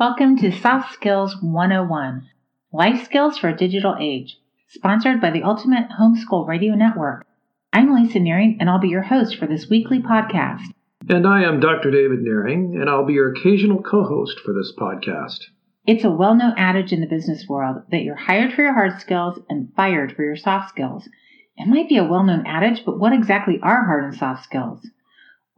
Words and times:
Welcome 0.00 0.38
to 0.38 0.50
Soft 0.50 0.94
Skills 0.94 1.36
101 1.42 2.26
Life 2.72 3.04
Skills 3.04 3.36
for 3.36 3.50
a 3.50 3.54
Digital 3.54 3.98
Age, 4.00 4.38
sponsored 4.66 5.20
by 5.20 5.30
the 5.30 5.42
Ultimate 5.42 5.88
Homeschool 6.00 6.48
Radio 6.48 6.74
Network. 6.74 7.26
I'm 7.70 7.94
Lisa 7.94 8.18
Nehring, 8.18 8.56
and 8.58 8.70
I'll 8.70 8.78
be 8.78 8.88
your 8.88 9.02
host 9.02 9.36
for 9.36 9.46
this 9.46 9.68
weekly 9.68 9.98
podcast. 9.98 10.62
And 11.10 11.26
I 11.26 11.42
am 11.42 11.60
Dr. 11.60 11.90
David 11.90 12.20
Nehring, 12.20 12.80
and 12.80 12.88
I'll 12.88 13.04
be 13.04 13.12
your 13.12 13.30
occasional 13.30 13.82
co 13.82 14.02
host 14.04 14.40
for 14.40 14.54
this 14.54 14.72
podcast. 14.74 15.40
It's 15.86 16.04
a 16.04 16.10
well 16.10 16.34
known 16.34 16.54
adage 16.56 16.94
in 16.94 17.02
the 17.02 17.06
business 17.06 17.46
world 17.46 17.82
that 17.90 18.02
you're 18.02 18.14
hired 18.14 18.54
for 18.54 18.62
your 18.62 18.72
hard 18.72 19.02
skills 19.02 19.38
and 19.50 19.70
fired 19.76 20.16
for 20.16 20.24
your 20.24 20.36
soft 20.36 20.70
skills. 20.70 21.10
It 21.58 21.68
might 21.68 21.90
be 21.90 21.98
a 21.98 22.04
well 22.04 22.24
known 22.24 22.46
adage, 22.46 22.86
but 22.86 22.98
what 22.98 23.12
exactly 23.12 23.60
are 23.62 23.84
hard 23.84 24.04
and 24.04 24.14
soft 24.14 24.44
skills? 24.44 24.80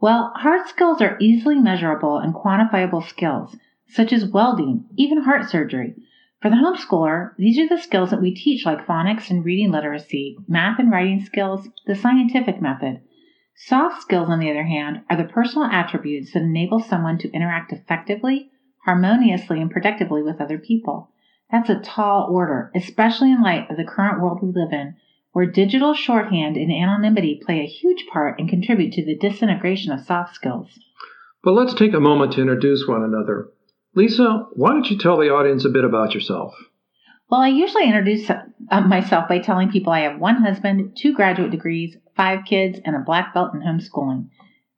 Well, 0.01 0.33
hard 0.35 0.67
skills 0.67 1.01
are 1.01 1.15
easily 1.21 1.59
measurable 1.59 2.17
and 2.17 2.35
quantifiable 2.35 3.07
skills 3.07 3.55
such 3.93 4.11
as 4.11 4.25
welding, 4.25 4.85
even 4.97 5.21
heart 5.21 5.49
surgery. 5.49 5.95
For 6.41 6.49
the 6.49 6.57
homeschooler, 6.57 7.31
these 7.37 7.57
are 7.59 7.67
the 7.67 7.81
skills 7.81 8.09
that 8.09 8.21
we 8.21 8.33
teach, 8.33 8.65
like 8.65 8.85
phonics 8.85 9.29
and 9.29 9.45
reading 9.45 9.71
literacy, 9.71 10.37
math 10.47 10.79
and 10.79 10.91
writing 10.91 11.23
skills, 11.23 11.69
the 11.85 11.95
scientific 11.95 12.61
method. 12.61 13.01
Soft 13.55 14.01
skills, 14.01 14.29
on 14.29 14.39
the 14.39 14.49
other 14.49 14.63
hand, 14.63 15.03
are 15.09 15.15
the 15.15 15.23
personal 15.23 15.69
attributes 15.69 16.33
that 16.33 16.41
enable 16.41 16.79
someone 16.79 17.17
to 17.19 17.31
interact 17.31 17.71
effectively, 17.71 18.49
harmoniously, 18.83 19.61
and 19.61 19.71
productively 19.71 20.23
with 20.23 20.41
other 20.41 20.57
people. 20.57 21.11
That's 21.51 21.69
a 21.69 21.79
tall 21.79 22.27
order, 22.31 22.71
especially 22.75 23.31
in 23.31 23.41
light 23.41 23.69
of 23.69 23.77
the 23.77 23.85
current 23.85 24.21
world 24.21 24.39
we 24.41 24.49
live 24.49 24.73
in, 24.73 24.95
where 25.33 25.45
digital 25.45 25.93
shorthand 25.93 26.57
and 26.57 26.71
anonymity 26.71 27.39
play 27.45 27.59
a 27.59 27.67
huge 27.67 28.05
part 28.11 28.39
and 28.39 28.49
contribute 28.49 28.93
to 28.93 29.05
the 29.05 29.15
disintegration 29.15 29.91
of 29.91 30.01
soft 30.01 30.35
skills. 30.35 30.79
But 31.43 31.53
let's 31.53 31.73
take 31.73 31.93
a 31.93 31.99
moment 31.99 32.33
to 32.33 32.41
introduce 32.41 32.87
one 32.87 33.03
another. 33.03 33.49
Lisa, 33.95 34.47
why 34.53 34.71
don't 34.71 34.89
you 34.89 34.97
tell 34.97 35.17
the 35.17 35.29
audience 35.29 35.65
a 35.65 35.69
bit 35.69 35.83
about 35.83 36.13
yourself? 36.13 36.55
Well, 37.29 37.41
I 37.41 37.49
usually 37.49 37.85
introduce 37.85 38.29
uh, 38.29 38.81
myself 38.81 39.27
by 39.27 39.39
telling 39.39 39.71
people 39.71 39.93
I 39.93 40.01
have 40.01 40.19
one 40.19 40.41
husband, 40.41 40.97
two 40.97 41.13
graduate 41.13 41.51
degrees, 41.51 41.95
five 42.15 42.45
kids, 42.45 42.79
and 42.85 42.95
a 42.95 42.99
black 42.99 43.33
belt 43.33 43.53
in 43.53 43.61
homeschooling. 43.61 44.29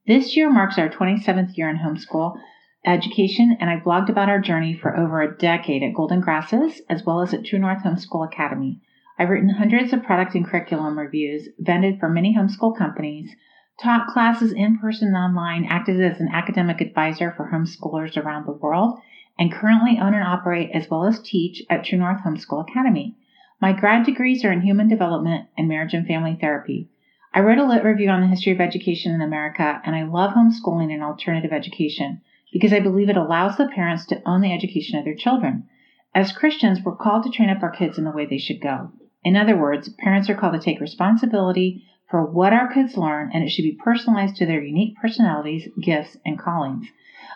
This 0.08 0.36
year 0.36 0.52
marks 0.52 0.78
our 0.78 0.90
27th 0.90 1.58
year 1.58 1.70
in 1.70 1.78
homeschool 1.78 2.38
education, 2.86 3.58
and 3.60 3.70
I've 3.70 3.84
blogged 3.84 4.10
about 4.10 4.30
our 4.30 4.40
journey 4.40 4.74
for 4.74 4.96
over 4.96 5.22
a 5.22 5.38
decade 5.38 5.82
at 5.82 5.96
Golden 5.96 6.22
Grasses 6.22 6.82
as 6.90 7.04
well 7.04 7.22
as 7.22 7.34
at 7.34 7.46
True 7.46 7.60
North 7.60 7.84
Homeschool 7.84 8.26
Academy. 8.26 8.82
I've 9.18 9.30
written 9.30 9.50
hundreds 9.50 9.94
of 9.94 10.04
product 10.04 10.36
and 10.36 10.46
curriculum 10.46 11.00
reviews, 11.00 11.48
vended 11.58 12.00
for 12.00 12.10
many 12.10 12.36
homeschool 12.36 12.78
companies, 12.78 13.34
taught 13.82 14.08
classes 14.08 14.54
in 14.54 14.78
person 14.80 15.10
and 15.10 15.18
online, 15.18 15.66
acted 15.66 16.02
as 16.02 16.20
an 16.20 16.30
academic 16.30 16.82
advisor 16.82 17.32
for 17.32 17.50
homeschoolers 17.52 18.18
around 18.18 18.46
the 18.46 18.52
world, 18.52 19.00
and 19.38 19.52
currently 19.52 20.00
own 20.00 20.14
and 20.14 20.24
operate 20.24 20.72
as 20.74 20.90
well 20.90 21.06
as 21.06 21.22
teach 21.22 21.62
at 21.70 21.84
True 21.84 21.98
North 21.98 22.22
Homeschool 22.22 22.70
Academy. 22.70 23.16
My 23.62 23.74
grad 23.74 24.06
degrees 24.06 24.46
are 24.46 24.52
in 24.52 24.62
human 24.62 24.88
development 24.88 25.48
and 25.58 25.68
marriage 25.68 25.94
and 25.94 26.08
family 26.08 26.38
therapy. 26.40 26.90
I 27.34 27.42
wrote 27.42 27.58
a 27.58 27.66
lit 27.66 27.84
review 27.84 28.10
on 28.10 28.22
the 28.22 28.28
history 28.28 28.54
of 28.54 28.62
education 28.62 29.12
in 29.12 29.22
America, 29.22 29.82
and 29.84 29.94
I 29.94 30.04
love 30.04 30.34
homeschooling 30.34 30.94
and 30.94 31.04
alternative 31.04 31.52
education 31.52 32.22
because 32.54 32.72
I 32.72 32.80
believe 32.80 33.10
it 33.10 33.18
allows 33.18 33.58
the 33.58 33.68
parents 33.68 34.06
to 34.06 34.22
own 34.26 34.40
the 34.40 34.54
education 34.54 34.98
of 34.98 35.04
their 35.04 35.16
children. 35.16 35.68
As 36.14 36.32
Christians, 36.32 36.80
we're 36.82 36.96
called 36.96 37.24
to 37.24 37.30
train 37.30 37.50
up 37.50 37.62
our 37.62 37.72
kids 37.72 37.98
in 37.98 38.06
the 38.06 38.12
way 38.12 38.26
they 38.26 38.38
should 38.38 38.62
go. 38.62 38.92
In 39.26 39.36
other 39.36 39.58
words, 39.58 39.90
parents 39.90 40.30
are 40.30 40.36
called 40.36 40.54
to 40.54 40.60
take 40.60 40.80
responsibility 40.80 41.84
for 42.10 42.26
what 42.26 42.54
our 42.54 42.72
kids 42.72 42.98
learn, 42.98 43.32
and 43.34 43.44
it 43.44 43.50
should 43.50 43.64
be 43.64 43.78
personalized 43.84 44.36
to 44.38 44.46
their 44.46 44.64
unique 44.64 44.96
personalities, 45.02 45.68
gifts, 45.82 46.18
and 46.26 46.40
callings. 46.40 46.88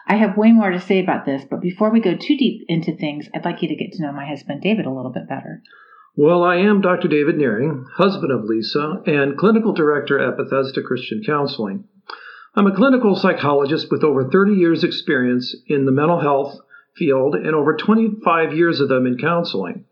I 0.07 0.15
have 0.15 0.37
way 0.37 0.51
more 0.51 0.71
to 0.71 0.79
say 0.79 0.99
about 0.99 1.25
this, 1.25 1.43
but 1.49 1.61
before 1.61 1.91
we 1.91 1.99
go 1.99 2.15
too 2.15 2.37
deep 2.37 2.65
into 2.67 2.95
things, 2.95 3.29
I'd 3.33 3.45
like 3.45 3.61
you 3.61 3.67
to 3.67 3.75
get 3.75 3.93
to 3.93 4.01
know 4.01 4.11
my 4.11 4.27
husband 4.27 4.61
David 4.61 4.85
a 4.85 4.91
little 4.91 5.11
bit 5.11 5.27
better. 5.27 5.61
Well, 6.15 6.43
I 6.43 6.57
am 6.57 6.81
Dr. 6.81 7.07
David 7.07 7.35
Nehring, 7.35 7.85
husband 7.93 8.31
of 8.31 8.43
Lisa, 8.43 9.01
and 9.05 9.37
clinical 9.37 9.73
director 9.73 10.19
at 10.19 10.37
Bethesda 10.37 10.81
Christian 10.81 11.23
Counseling. 11.25 11.85
I'm 12.55 12.67
a 12.67 12.75
clinical 12.75 13.15
psychologist 13.15 13.87
with 13.91 14.03
over 14.03 14.29
30 14.29 14.53
years' 14.53 14.83
experience 14.83 15.55
in 15.67 15.85
the 15.85 15.91
mental 15.91 16.19
health 16.19 16.59
field 16.97 17.35
and 17.35 17.55
over 17.55 17.77
25 17.77 18.53
years 18.53 18.81
of 18.81 18.89
them 18.89 19.05
in 19.05 19.17
counseling. 19.17 19.85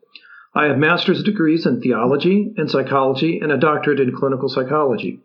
I 0.57 0.65
have 0.65 0.79
master's 0.79 1.21
degrees 1.21 1.67
in 1.67 1.81
theology 1.81 2.51
and 2.57 2.71
psychology 2.71 3.39
and 3.39 3.51
a 3.51 3.59
doctorate 3.59 3.99
in 3.99 4.11
clinical 4.11 4.49
psychology. 4.49 5.19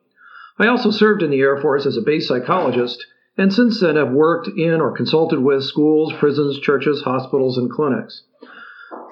I 0.59 0.67
also 0.67 0.91
served 0.91 1.23
in 1.23 1.31
the 1.31 1.41
Air 1.41 1.59
Force 1.59 1.87
as 1.87 1.97
a 1.97 2.03
base 2.03 2.29
psychologist 2.29 3.07
and 3.39 3.51
since 3.51 3.81
then 3.81 3.97
have 3.97 4.13
worked 4.13 4.49
in 4.49 4.83
or 4.83 4.93
consulted 4.93 5.41
with 5.41 5.65
schools, 5.65 6.13
prisons, 6.13 6.59
churches, 6.59 7.01
hospitals, 7.01 7.57
and 7.57 7.71
clinics. 7.71 8.25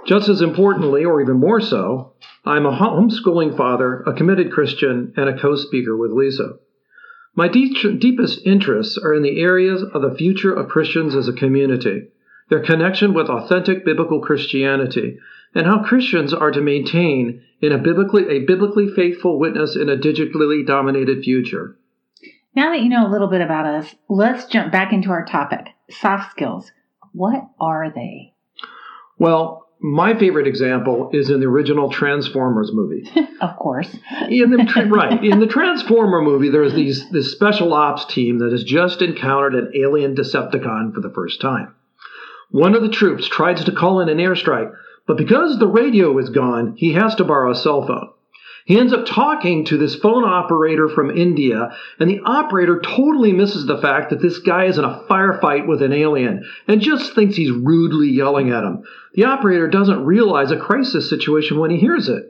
Just 0.06 0.28
as 0.28 0.42
importantly, 0.42 1.06
or 1.06 1.22
even 1.22 1.40
more 1.40 1.58
so, 1.58 2.12
I'm 2.44 2.66
a 2.66 2.76
homeschooling 2.76 3.56
father, 3.56 4.00
a 4.00 4.12
committed 4.12 4.52
Christian, 4.52 5.14
and 5.16 5.30
a 5.30 5.40
co 5.40 5.56
speaker 5.56 5.96
with 5.96 6.10
Lisa. 6.10 6.56
My 7.34 7.48
deep, 7.48 7.78
deepest 7.98 8.46
interests 8.46 8.98
are 8.98 9.14
in 9.14 9.22
the 9.22 9.40
areas 9.40 9.82
of 9.82 10.02
the 10.02 10.14
future 10.14 10.52
of 10.52 10.68
Christians 10.68 11.14
as 11.14 11.28
a 11.28 11.32
community, 11.32 12.08
their 12.50 12.60
connection 12.62 13.14
with 13.14 13.30
authentic 13.30 13.86
biblical 13.86 14.20
Christianity, 14.20 15.18
and 15.54 15.66
how 15.66 15.82
Christians 15.82 16.32
are 16.32 16.50
to 16.50 16.60
maintain 16.60 17.42
in 17.60 17.72
a 17.72 17.78
biblically 17.78 18.28
a 18.28 18.40
biblically 18.40 18.88
faithful 18.94 19.38
witness 19.38 19.76
in 19.76 19.88
a 19.88 19.96
digitally 19.96 20.66
dominated 20.66 21.24
future. 21.24 21.76
Now 22.54 22.72
that 22.72 22.82
you 22.82 22.88
know 22.88 23.06
a 23.06 23.10
little 23.10 23.28
bit 23.28 23.40
about 23.40 23.66
us, 23.66 23.94
let's 24.08 24.46
jump 24.46 24.72
back 24.72 24.92
into 24.92 25.10
our 25.10 25.24
topic, 25.24 25.66
soft 25.90 26.32
skills. 26.32 26.70
What 27.12 27.48
are 27.60 27.92
they? 27.94 28.34
Well, 29.18 29.66
my 29.80 30.18
favorite 30.18 30.46
example 30.46 31.10
is 31.12 31.30
in 31.30 31.40
the 31.40 31.46
original 31.46 31.90
Transformers 31.90 32.70
movie. 32.72 33.08
of 33.40 33.56
course. 33.56 33.88
in 34.28 34.50
the 34.50 34.88
right 34.90 35.24
in 35.24 35.40
the 35.40 35.46
Transformer 35.46 36.20
movie, 36.20 36.50
there's 36.50 36.74
these 36.74 37.08
this 37.10 37.32
special 37.32 37.72
ops 37.72 38.04
team 38.04 38.38
that 38.38 38.52
has 38.52 38.62
just 38.62 39.00
encountered 39.00 39.54
an 39.54 39.72
alien 39.74 40.14
Decepticon 40.14 40.94
for 40.94 41.00
the 41.00 41.12
first 41.14 41.40
time. 41.40 41.74
One 42.50 42.74
of 42.74 42.82
the 42.82 42.90
troops 42.90 43.28
tries 43.28 43.64
to 43.64 43.72
call 43.72 44.00
in 44.00 44.08
an 44.08 44.18
airstrike, 44.18 44.72
but 45.06 45.16
because 45.16 45.58
the 45.58 45.66
radio 45.66 46.16
is 46.18 46.30
gone, 46.30 46.74
he 46.76 46.92
has 46.94 47.14
to 47.16 47.24
borrow 47.24 47.50
a 47.50 47.56
cell 47.56 47.86
phone. 47.86 48.10
He 48.66 48.78
ends 48.78 48.92
up 48.92 49.06
talking 49.06 49.64
to 49.64 49.78
this 49.78 49.96
phone 49.96 50.24
operator 50.24 50.88
from 50.88 51.10
India, 51.10 51.74
and 51.98 52.08
the 52.08 52.20
operator 52.24 52.80
totally 52.80 53.32
misses 53.32 53.66
the 53.66 53.78
fact 53.78 54.10
that 54.10 54.20
this 54.20 54.38
guy 54.38 54.66
is 54.66 54.78
in 54.78 54.84
a 54.84 55.02
firefight 55.10 55.66
with 55.66 55.82
an 55.82 55.92
alien 55.92 56.44
and 56.68 56.80
just 56.80 57.14
thinks 57.14 57.36
he's 57.36 57.50
rudely 57.50 58.08
yelling 58.08 58.50
at 58.50 58.62
him. 58.62 58.84
The 59.14 59.24
operator 59.24 59.66
doesn't 59.66 60.04
realize 60.04 60.50
a 60.50 60.56
crisis 60.56 61.08
situation 61.08 61.58
when 61.58 61.70
he 61.70 61.78
hears 61.78 62.08
it. 62.08 62.28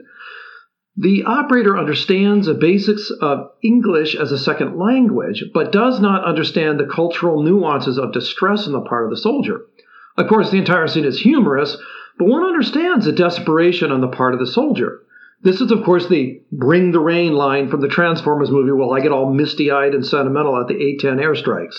The 0.96 1.24
operator 1.24 1.78
understands 1.78 2.46
the 2.46 2.54
basics 2.54 3.10
of 3.20 3.50
English 3.62 4.14
as 4.14 4.32
a 4.32 4.38
second 4.38 4.78
language, 4.78 5.44
but 5.52 5.72
does 5.72 6.00
not 6.00 6.24
understand 6.24 6.78
the 6.78 6.86
cultural 6.86 7.42
nuances 7.42 7.98
of 7.98 8.12
distress 8.12 8.66
on 8.66 8.72
the 8.72 8.80
part 8.80 9.04
of 9.04 9.10
the 9.10 9.16
soldier. 9.16 9.62
Of 10.16 10.28
course, 10.28 10.50
the 10.50 10.58
entire 10.58 10.88
scene 10.88 11.04
is 11.04 11.20
humorous, 11.20 11.76
but 12.20 12.28
one 12.28 12.44
understands 12.44 13.06
the 13.06 13.12
desperation 13.12 13.90
on 13.90 14.02
the 14.02 14.08
part 14.08 14.34
of 14.34 14.40
the 14.40 14.46
soldier. 14.46 15.00
This 15.40 15.62
is, 15.62 15.70
of 15.72 15.82
course, 15.84 16.06
the 16.06 16.42
bring 16.52 16.92
the 16.92 17.00
rain 17.00 17.32
line 17.32 17.70
from 17.70 17.80
the 17.80 17.88
Transformers 17.88 18.50
movie. 18.50 18.72
Well, 18.72 18.92
I 18.92 19.00
get 19.00 19.10
all 19.10 19.32
misty 19.32 19.70
eyed 19.70 19.94
and 19.94 20.06
sentimental 20.06 20.60
at 20.60 20.68
the 20.68 20.74
A 20.74 20.98
10 20.98 21.16
airstrikes. 21.16 21.76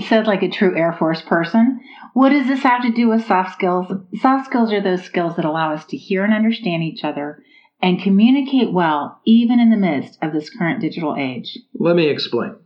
Said 0.00 0.26
like 0.26 0.42
a 0.42 0.50
true 0.50 0.76
Air 0.76 0.92
Force 0.92 1.22
person. 1.22 1.78
What 2.14 2.30
does 2.30 2.48
this 2.48 2.64
have 2.64 2.82
to 2.82 2.90
do 2.90 3.08
with 3.08 3.26
soft 3.26 3.52
skills? 3.52 3.86
Soft 4.20 4.46
skills 4.46 4.72
are 4.72 4.82
those 4.82 5.04
skills 5.04 5.36
that 5.36 5.44
allow 5.44 5.72
us 5.72 5.84
to 5.84 5.96
hear 5.96 6.24
and 6.24 6.34
understand 6.34 6.82
each 6.82 7.04
other 7.04 7.44
and 7.80 8.02
communicate 8.02 8.72
well, 8.72 9.20
even 9.24 9.60
in 9.60 9.70
the 9.70 9.76
midst 9.76 10.18
of 10.20 10.32
this 10.32 10.50
current 10.50 10.80
digital 10.80 11.14
age. 11.16 11.56
Let 11.78 11.94
me 11.94 12.08
explain. 12.08 12.56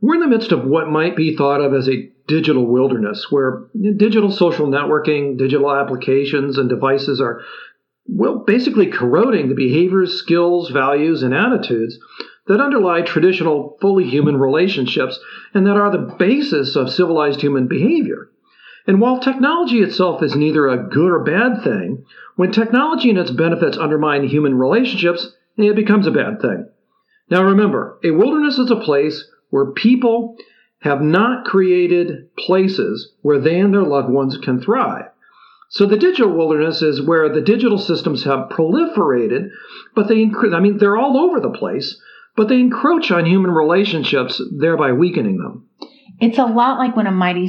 We're 0.00 0.14
in 0.14 0.20
the 0.20 0.26
midst 0.26 0.52
of 0.52 0.64
what 0.64 0.88
might 0.88 1.16
be 1.16 1.36
thought 1.36 1.60
of 1.60 1.72
as 1.72 1.88
a 1.88 2.10
digital 2.26 2.66
wilderness, 2.66 3.26
where 3.30 3.66
digital 3.96 4.30
social 4.30 4.66
networking, 4.66 5.38
digital 5.38 5.74
applications, 5.74 6.58
and 6.58 6.68
devices 6.68 7.20
are, 7.20 7.40
well, 8.06 8.44
basically 8.46 8.86
corroding 8.86 9.48
the 9.48 9.54
behaviors, 9.54 10.14
skills, 10.14 10.70
values, 10.70 11.22
and 11.22 11.34
attitudes 11.34 11.98
that 12.46 12.60
underlie 12.60 13.02
traditional, 13.02 13.78
fully 13.80 14.04
human 14.04 14.36
relationships 14.36 15.18
and 15.54 15.66
that 15.66 15.76
are 15.76 15.90
the 15.90 16.14
basis 16.18 16.76
of 16.76 16.90
civilized 16.90 17.40
human 17.40 17.66
behavior. 17.66 18.28
And 18.86 19.00
while 19.00 19.18
technology 19.18 19.80
itself 19.80 20.22
is 20.22 20.36
neither 20.36 20.68
a 20.68 20.88
good 20.88 21.10
or 21.10 21.24
bad 21.24 21.62
thing, 21.62 22.04
when 22.36 22.50
technology 22.50 23.08
and 23.08 23.18
its 23.18 23.30
benefits 23.30 23.78
undermine 23.78 24.28
human 24.28 24.56
relationships, 24.56 25.34
it 25.56 25.76
becomes 25.76 26.06
a 26.06 26.10
bad 26.10 26.42
thing. 26.42 26.68
Now 27.30 27.44
remember, 27.44 27.98
a 28.04 28.10
wilderness 28.10 28.58
is 28.58 28.70
a 28.70 28.76
place 28.76 29.26
where 29.54 29.70
people 29.70 30.36
have 30.80 31.00
not 31.00 31.44
created 31.44 32.34
places 32.36 33.12
where 33.22 33.38
they 33.38 33.60
and 33.60 33.72
their 33.72 33.84
loved 33.84 34.10
ones 34.10 34.36
can 34.36 34.60
thrive. 34.60 35.04
So 35.68 35.86
the 35.86 35.96
digital 35.96 36.36
wilderness 36.36 36.82
is 36.82 37.00
where 37.00 37.32
the 37.32 37.40
digital 37.40 37.78
systems 37.78 38.24
have 38.24 38.48
proliferated, 38.48 39.50
but 39.94 40.08
they, 40.08 40.28
I 40.52 40.58
mean, 40.58 40.78
they're 40.78 40.96
all 40.96 41.16
over 41.16 41.38
the 41.38 41.56
place, 41.56 42.02
but 42.34 42.48
they 42.48 42.58
encroach 42.58 43.12
on 43.12 43.26
human 43.26 43.52
relationships, 43.52 44.42
thereby 44.58 44.90
weakening 44.90 45.38
them. 45.38 45.68
It's 46.20 46.38
a 46.38 46.46
lot 46.46 46.78
like 46.78 46.96
when 46.96 47.06
a 47.06 47.12
mighty 47.12 47.46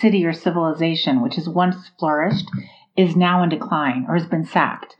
city 0.00 0.26
or 0.26 0.34
civilization, 0.34 1.22
which 1.22 1.36
has 1.36 1.48
once 1.48 1.76
flourished, 1.98 2.44
is 2.94 3.16
now 3.16 3.42
in 3.42 3.48
decline 3.48 4.04
or 4.06 4.18
has 4.18 4.26
been 4.26 4.44
sacked. 4.44 4.96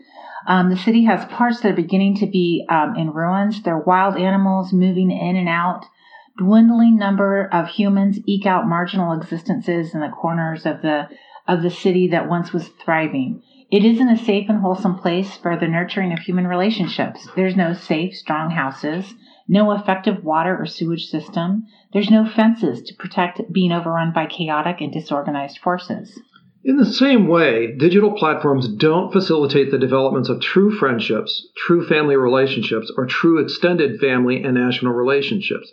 Um, 0.46 0.70
the 0.70 0.78
city 0.78 1.04
has 1.04 1.26
parts 1.26 1.60
that 1.60 1.72
are 1.72 1.76
beginning 1.76 2.16
to 2.16 2.26
be 2.26 2.64
um, 2.70 2.96
in 2.96 3.10
ruins. 3.10 3.62
There 3.62 3.74
are 3.74 3.84
wild 3.84 4.16
animals 4.16 4.72
moving 4.72 5.10
in 5.10 5.36
and 5.36 5.46
out. 5.46 5.84
Dwindling 6.38 6.96
number 6.96 7.49
of 7.52 7.69
humans 7.69 8.20
eke 8.25 8.46
out 8.46 8.69
marginal 8.69 9.12
existences 9.12 9.93
in 9.93 10.00
the 10.00 10.08
corners 10.08 10.64
of 10.67 10.82
the 10.82 11.08
of 11.49 11.62
the 11.62 11.70
city 11.70 12.06
that 12.08 12.29
once 12.29 12.52
was 12.52 12.69
thriving. 12.69 13.43
It 13.73 13.85
isn't 13.85 14.08
a 14.08 14.17
safe 14.17 14.49
and 14.49 14.61
wholesome 14.61 14.99
place 14.99 15.37
for 15.37 15.56
the 15.56 15.67
nurturing 15.67 16.12
of 16.12 16.20
human 16.20 16.46
relationships. 16.46 17.29
There's 17.35 17.56
no 17.56 17.73
safe, 17.73 18.14
strong 18.14 18.52
houses, 18.52 19.14
no 19.49 19.73
effective 19.73 20.23
water 20.23 20.56
or 20.56 20.67
sewage 20.67 21.06
system. 21.06 21.67
There's 21.93 22.11
no 22.11 22.25
fences 22.25 22.82
to 22.82 22.94
protect 22.94 23.52
being 23.52 23.73
overrun 23.73 24.12
by 24.12 24.26
chaotic 24.26 24.81
and 24.81 24.93
disorganized 24.93 25.58
forces. 25.58 26.20
In 26.62 26.76
the 26.76 26.87
same 26.87 27.26
way, 27.26 27.75
digital 27.76 28.12
platforms 28.12 28.69
don't 28.69 29.12
facilitate 29.12 29.70
the 29.70 29.79
developments 29.79 30.29
of 30.29 30.41
true 30.41 30.70
friendships, 30.70 31.49
true 31.56 31.84
family 31.84 32.14
relationships, 32.14 32.93
or 32.96 33.06
true 33.06 33.38
extended 33.38 33.99
family 33.99 34.43
and 34.43 34.55
national 34.55 34.93
relationships. 34.93 35.73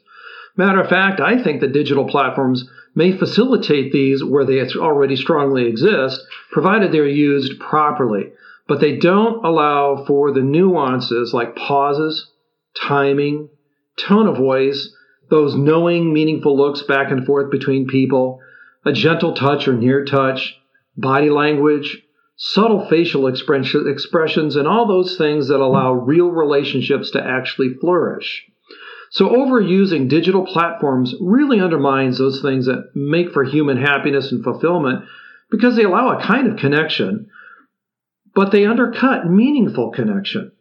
Matter 0.57 0.79
of 0.79 0.89
fact, 0.89 1.19
I 1.19 1.41
think 1.41 1.61
that 1.61 1.73
digital 1.73 2.07
platforms 2.07 2.69
may 2.95 3.11
facilitate 3.11 3.91
these 3.91 4.23
where 4.23 4.45
they 4.45 4.65
already 4.77 5.17
strongly 5.17 5.65
exist, 5.65 6.25
provided 6.51 6.91
they're 6.91 7.07
used 7.07 7.59
properly. 7.59 8.31
But 8.67 8.79
they 8.79 8.97
don't 8.97 9.45
allow 9.45 10.05
for 10.05 10.31
the 10.31 10.41
nuances 10.41 11.33
like 11.33 11.55
pauses, 11.55 12.31
timing, 12.81 13.49
tone 13.97 14.27
of 14.27 14.37
voice, 14.37 14.95
those 15.29 15.55
knowing, 15.55 16.13
meaningful 16.13 16.55
looks 16.55 16.81
back 16.83 17.11
and 17.11 17.25
forth 17.25 17.51
between 17.51 17.87
people, 17.87 18.39
a 18.85 18.93
gentle 18.93 19.33
touch 19.33 19.67
or 19.67 19.73
near 19.73 20.05
touch, 20.05 20.57
body 20.95 21.29
language, 21.29 22.01
subtle 22.37 22.87
facial 22.87 23.27
expressions, 23.27 24.55
and 24.55 24.67
all 24.67 24.87
those 24.87 25.17
things 25.17 25.47
that 25.47 25.59
allow 25.59 25.93
real 25.93 26.29
relationships 26.29 27.11
to 27.11 27.23
actually 27.23 27.73
flourish. 27.73 28.45
So, 29.15 29.29
overusing 29.29 30.09
digital 30.09 30.45
platforms 30.45 31.15
really 31.21 31.61
undermines 31.61 32.17
those 32.17 32.41
things 32.41 32.65
that 32.65 32.89
make 32.93 33.31
for 33.31 33.45
human 33.45 33.77
happiness 33.77 34.33
and 34.33 34.43
fulfillment 34.43 35.05
because 35.49 35.77
they 35.77 35.85
allow 35.85 36.09
a 36.09 36.21
kind 36.21 36.47
of 36.47 36.57
connection, 36.57 37.29
but 38.33 38.51
they 38.51 38.65
undercut 38.65 39.25
meaningful 39.25 39.91
connection. 39.91 40.51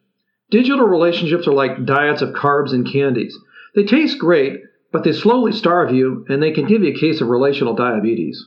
Digital 0.53 0.87
relationships 0.87 1.49
are 1.49 1.53
like 1.53 1.85
diets 1.85 2.23
of 2.23 2.29
carbs 2.29 2.73
and 2.73 2.87
candies. 2.87 3.37
They 3.75 3.83
taste 3.83 4.21
great, 4.21 4.61
but 4.93 5.03
they 5.03 5.13
slowly 5.13 5.51
starve 5.51 5.93
you 5.93 6.25
and 6.29 6.41
they 6.41 6.53
can 6.53 6.69
give 6.69 6.85
you 6.85 6.93
a 6.93 7.01
case 7.01 7.21
of 7.21 7.27
relational 7.27 7.75
diabetes. 7.75 8.41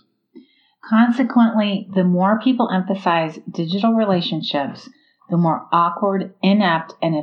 Consequently, 0.90 1.90
the 1.94 2.06
more 2.06 2.40
people 2.42 2.70
emphasize 2.70 3.40
digital 3.52 3.92
relationships, 3.92 4.88
the 5.30 5.36
more 5.36 5.68
awkward, 5.74 6.34
inept, 6.42 6.94
and 7.02 7.14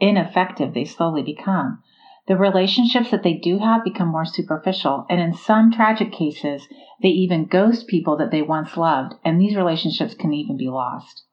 ineffective 0.00 0.74
they 0.74 0.84
slowly 0.84 1.24
become. 1.24 1.82
The 2.28 2.36
relationships 2.36 3.10
that 3.10 3.22
they 3.22 3.34
do 3.34 3.58
have 3.58 3.82
become 3.82 4.08
more 4.08 4.24
superficial, 4.24 5.06
and 5.08 5.20
in 5.20 5.32
some 5.32 5.72
tragic 5.72 6.12
cases, 6.12 6.68
they 7.02 7.08
even 7.08 7.46
ghost 7.46 7.88
people 7.88 8.16
that 8.18 8.30
they 8.30 8.42
once 8.42 8.76
loved, 8.76 9.14
and 9.24 9.40
these 9.40 9.56
relationships 9.56 10.14
can 10.14 10.32
even 10.32 10.56
be 10.56 10.68
lost. 10.68 11.24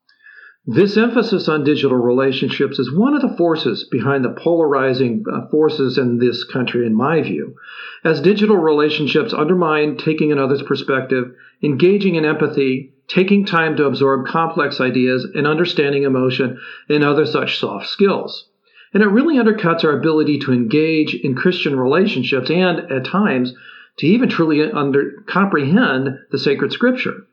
This 0.70 0.98
emphasis 0.98 1.48
on 1.48 1.64
digital 1.64 1.98
relationships 1.98 2.78
is 2.78 2.94
one 2.94 3.14
of 3.14 3.22
the 3.22 3.38
forces 3.38 3.88
behind 3.90 4.26
the 4.26 4.36
polarizing 4.38 5.24
uh, 5.32 5.48
forces 5.50 5.98
in 5.98 6.18
this 6.18 6.44
country, 6.44 6.86
in 6.86 6.94
my 6.94 7.22
view. 7.22 7.56
As 8.04 8.20
digital 8.20 8.58
relationships 8.58 9.34
undermine 9.34 9.96
taking 9.96 10.34
another's 10.34 10.64
perspective, 10.64 11.34
engaging 11.64 12.16
in 12.16 12.26
empathy, 12.26 12.94
taking 13.08 13.46
time 13.46 13.78
to 13.78 13.86
absorb 13.86 14.28
complex 14.28 14.82
ideas, 14.82 15.26
and 15.34 15.48
understanding 15.48 16.04
emotion 16.04 16.60
and 16.90 17.02
other 17.02 17.26
such 17.26 17.60
soft 17.60 17.88
skills. 17.88 18.50
And 18.94 19.04
it 19.04 19.08
really 19.08 19.36
undercuts 19.36 19.84
our 19.84 19.98
ability 19.98 20.40
to 20.40 20.54
engage 20.54 21.14
in 21.14 21.36
Christian 21.36 21.78
relationships 21.78 22.50
and, 22.50 22.92
at 22.92 23.06
times, 23.06 23.54
to 24.00 24.08
even 24.08 24.30
truly 24.30 24.72
under, 24.72 25.24
comprehend 25.28 26.20
the 26.32 26.40
sacred 26.40 26.72
scripture. 26.72 27.26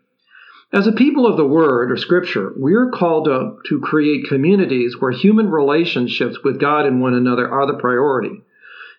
As 0.73 0.89
a 0.89 0.93
people 0.93 1.27
of 1.27 1.37
the 1.37 1.47
Word 1.47 1.93
or 1.93 1.97
Scripture, 1.97 2.53
we 2.59 2.75
are 2.75 2.91
called 2.91 3.27
to, 3.27 3.59
to 3.69 3.81
create 3.81 4.29
communities 4.29 4.97
where 4.99 5.13
human 5.13 5.49
relationships 5.49 6.39
with 6.43 6.59
God 6.59 6.87
and 6.87 7.01
one 7.01 7.15
another 7.15 7.49
are 7.49 7.67
the 7.67 7.79
priority. 7.79 8.43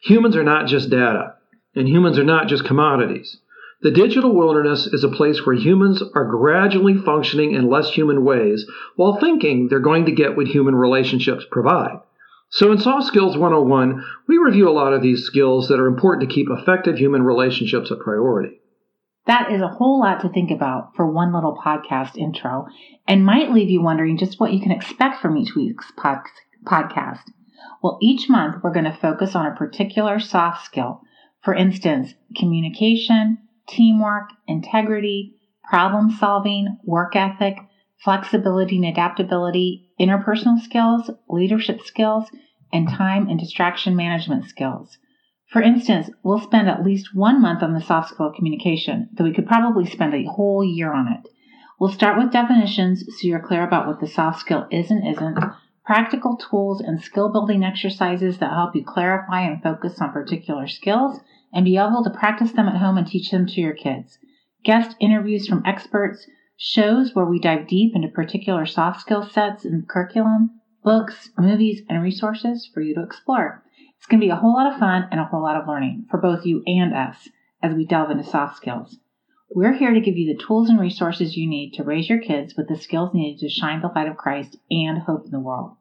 Humans 0.04 0.38
are 0.38 0.44
not 0.44 0.68
just 0.68 0.90
data, 0.90 1.34
and 1.76 1.88
humans 1.88 2.18
are 2.18 2.24
not 2.24 2.48
just 2.48 2.64
commodities. 2.64 3.38
The 3.82 3.92
digital 3.92 4.34
wilderness 4.34 4.88
is 4.88 5.04
a 5.04 5.10
place 5.10 5.46
where 5.46 5.56
humans 5.56 6.02
are 6.14 6.26
gradually 6.26 6.96
functioning 6.96 7.54
in 7.54 7.70
less 7.70 7.90
human 7.90 8.24
ways 8.24 8.66
while 8.96 9.20
thinking 9.20 9.68
they're 9.68 9.80
going 9.80 10.06
to 10.06 10.14
get 10.14 10.38
what 10.38 10.48
human 10.48 10.76
relationships 10.76 11.44
provide. 11.52 12.00
So 12.50 12.72
in 12.72 12.78
Soft 12.78 13.08
Skills 13.08 13.38
101, 13.38 14.04
we 14.28 14.38
review 14.38 14.70
a 14.70 14.72
lot 14.72 14.94
of 14.94 15.02
these 15.02 15.24
skills 15.24 15.68
that 15.68 15.80
are 15.80 15.88
important 15.88 16.30
to 16.30 16.34
keep 16.34 16.48
effective 16.50 16.98
human 16.98 17.24
relationships 17.24 17.92
a 17.92 17.96
priority. 17.96 18.60
That 19.26 19.52
is 19.52 19.62
a 19.62 19.68
whole 19.68 20.00
lot 20.00 20.22
to 20.22 20.30
think 20.30 20.52
about 20.52 20.96
for 20.96 21.12
one 21.12 21.34
little 21.34 21.58
podcast 21.58 22.16
intro 22.16 22.68
and 23.08 23.26
might 23.26 23.52
leave 23.52 23.72
you 23.72 23.82
wondering 23.82 24.18
just 24.18 24.40
what 24.40 24.54
you 24.54 24.62
can 24.62 24.72
expect 24.72 25.20
from 25.20 25.36
each 25.36 25.56
week's 25.56 25.92
pod- 25.98 26.20
podcast. 26.64 27.24
Well, 27.82 27.98
each 28.02 28.30
month 28.30 28.58
we're 28.64 28.74
going 28.74 28.86
to 28.86 28.92
focus 28.94 29.36
on 29.36 29.48
a 29.48 29.56
particular 29.56 30.20
soft 30.20 30.64
skill. 30.64 31.02
For 31.44 31.56
instance, 31.56 32.14
communication, 32.38 33.40
teamwork, 33.68 34.30
integrity, 34.48 35.34
problem 35.68 36.12
solving, 36.12 36.78
work 36.84 37.16
ethic, 37.16 37.58
flexibility 38.04 38.78
and 38.78 38.86
adaptability, 38.86 39.85
interpersonal 40.00 40.60
skills, 40.60 41.10
leadership 41.30 41.82
skills, 41.82 42.30
and 42.74 42.90
time 42.90 43.28
and 43.28 43.40
distraction 43.40 43.96
management 43.96 44.46
skills. 44.46 44.98
For 45.48 45.62
instance, 45.62 46.10
we'll 46.24 46.40
spend 46.40 46.68
at 46.68 46.84
least 46.84 47.16
one 47.16 47.42
month 47.42 47.64
on 47.64 47.74
the 47.74 47.82
soft 47.82 48.10
skill 48.10 48.28
of 48.28 48.36
communication, 48.36 49.10
though 49.14 49.24
we 49.24 49.34
could 49.34 49.48
probably 49.48 49.86
spend 49.86 50.14
a 50.14 50.26
whole 50.26 50.64
year 50.64 50.92
on 50.94 51.08
it. 51.08 51.30
We'll 51.80 51.92
start 51.92 52.18
with 52.18 52.32
definitions 52.32 53.06
so 53.06 53.28
you're 53.28 53.40
clear 53.40 53.64
about 53.64 53.88
what 53.88 54.00
the 54.00 54.08
soft 54.08 54.40
skill 54.40 54.68
is 54.72 54.90
and 54.90 55.08
isn't, 55.08 55.38
practical 55.86 56.36
tools 56.36 56.82
and 56.82 57.02
skill 57.02 57.32
building 57.32 57.64
exercises 57.64 58.40
that 58.40 58.54
help 58.54 58.76
you 58.76 58.84
clarify 58.84 59.42
and 59.42 59.62
focus 59.62 60.02
on 60.02 60.12
particular 60.12 60.68
skills 60.68 61.20
and 61.54 61.64
be 61.64 61.78
able 61.78 62.04
to 62.04 62.10
practice 62.10 62.52
them 62.52 62.68
at 62.68 62.78
home 62.78 62.98
and 62.98 63.08
teach 63.08 63.30
them 63.30 63.46
to 63.46 63.62
your 63.62 63.74
kids. 63.74 64.18
Guest 64.64 64.96
interviews 65.00 65.48
from 65.48 65.64
experts, 65.66 66.26
shows 66.58 67.14
where 67.14 67.26
we 67.26 67.40
dive 67.40 67.68
deep 67.68 67.96
into 67.96 68.08
particular 68.08 68.66
soft 68.66 69.02
skill 69.02 69.24
sets 69.24 69.66
and 69.66 69.88
curriculum, 69.88 70.62
books, 70.84 71.30
movies, 71.38 71.82
and 71.90 72.02
resources 72.02 72.70
for 72.74 72.82
you 72.82 72.96
to 72.96 73.04
explore. 73.04 73.64
It's 73.98 74.08
going 74.08 74.20
to 74.22 74.26
be 74.26 74.32
a 74.32 74.36
whole 74.36 74.54
lot 74.54 74.72
of 74.72 74.80
fun 74.80 75.08
and 75.12 75.20
a 75.20 75.26
whole 75.26 75.42
lot 75.42 75.60
of 75.60 75.68
learning 75.68 76.06
for 76.10 76.20
both 76.20 76.46
you 76.46 76.64
and 76.66 76.94
us 76.94 77.30
as 77.62 77.74
we 77.74 77.86
delve 77.86 78.12
into 78.12 78.24
soft 78.24 78.58
skills. 78.58 78.98
We're 79.54 79.74
here 79.74 79.94
to 79.94 80.02
give 80.02 80.18
you 80.18 80.34
the 80.34 80.44
tools 80.44 80.70
and 80.70 80.80
resources 80.80 81.38
you 81.38 81.48
need 81.48 81.74
to 81.74 81.84
raise 81.84 82.10
your 82.10 82.20
kids 82.20 82.56
with 82.56 82.68
the 82.68 82.76
skills 82.76 83.14
needed 83.14 83.40
to 83.40 83.50
shine 83.50 83.82
the 83.82 83.88
light 83.88 84.08
of 84.08 84.18
Christ 84.18 84.58
and 84.70 85.00
hope 85.00 85.26
in 85.26 85.32
the 85.32 85.40
world. 85.40 85.78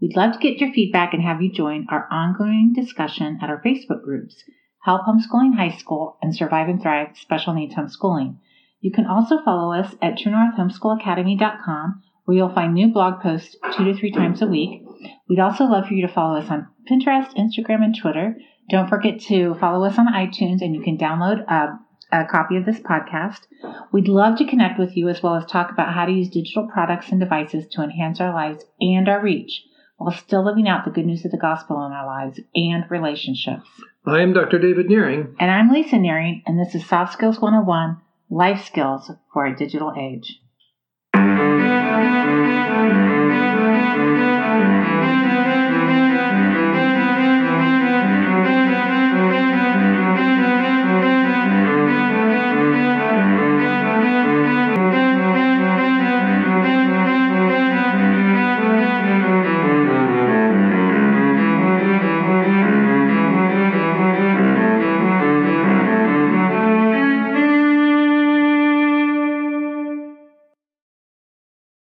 We'd 0.00 0.16
love 0.16 0.34
to 0.34 0.38
get 0.38 0.60
your 0.60 0.72
feedback 0.72 1.12
and 1.12 1.22
have 1.22 1.42
you 1.42 1.52
join 1.52 1.86
our 1.90 2.06
ongoing 2.10 2.72
discussion 2.74 3.38
at 3.42 3.50
our 3.50 3.60
Facebook 3.62 4.02
groups, 4.04 4.44
Help 4.82 5.02
Homeschooling 5.02 5.56
High 5.56 5.76
School 5.76 6.16
and 6.22 6.34
Survive 6.34 6.68
and 6.68 6.80
Thrive 6.80 7.16
Special 7.16 7.52
Needs 7.52 7.74
Homeschooling. 7.74 8.36
You 8.80 8.92
can 8.92 9.06
also 9.06 9.42
follow 9.44 9.72
us 9.72 9.94
at 10.00 10.18
TrueNorthHomeschoolAcademy.com 10.18 12.02
where 12.24 12.36
you'll 12.36 12.54
find 12.54 12.74
new 12.74 12.88
blog 12.92 13.22
posts 13.22 13.56
two 13.74 13.84
to 13.84 13.94
three 13.94 14.12
times 14.12 14.42
a 14.42 14.46
week. 14.46 14.82
We'd 15.28 15.40
also 15.40 15.64
love 15.64 15.86
for 15.86 15.94
you 15.94 16.06
to 16.06 16.12
follow 16.12 16.38
us 16.38 16.50
on 16.50 16.68
Pinterest, 16.88 17.34
Instagram, 17.36 17.82
and 17.82 17.96
Twitter. 17.98 18.36
Don't 18.68 18.88
forget 18.88 19.18
to 19.22 19.54
follow 19.54 19.86
us 19.86 19.98
on 19.98 20.12
iTunes, 20.12 20.60
and 20.60 20.74
you 20.74 20.82
can 20.82 20.98
download 20.98 21.42
a, 21.48 21.78
a 22.12 22.26
copy 22.26 22.56
of 22.56 22.66
this 22.66 22.80
podcast. 22.80 23.46
We'd 23.92 24.08
love 24.08 24.36
to 24.38 24.46
connect 24.46 24.78
with 24.78 24.94
you 24.94 25.08
as 25.08 25.22
well 25.22 25.36
as 25.36 25.46
talk 25.46 25.70
about 25.70 25.94
how 25.94 26.04
to 26.04 26.12
use 26.12 26.28
digital 26.28 26.68
products 26.70 27.08
and 27.10 27.18
devices 27.18 27.66
to 27.72 27.82
enhance 27.82 28.20
our 28.20 28.34
lives 28.34 28.62
and 28.78 29.08
our 29.08 29.22
reach 29.22 29.64
while 29.96 30.12
still 30.14 30.44
living 30.44 30.68
out 30.68 30.84
the 30.84 30.90
good 30.90 31.06
news 31.06 31.24
of 31.24 31.30
the 31.30 31.38
gospel 31.38 31.84
in 31.86 31.92
our 31.92 32.06
lives 32.06 32.38
and 32.54 32.84
relationships. 32.90 33.68
I 34.06 34.20
am 34.20 34.34
Dr. 34.34 34.58
David 34.58 34.88
Nehring. 34.88 35.34
And 35.40 35.50
I'm 35.50 35.70
Lisa 35.70 35.96
Nehring, 35.96 36.42
and 36.46 36.60
this 36.60 36.74
is 36.74 36.86
Soft 36.86 37.14
Skills 37.14 37.40
101 37.40 38.02
Life 38.30 38.66
Skills 38.66 39.10
for 39.32 39.46
a 39.46 39.56
Digital 39.56 39.94
Age. 39.98 40.40